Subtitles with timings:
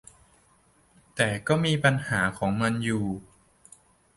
[1.15, 3.05] แต่ก็มีปัญหาของมันอยู่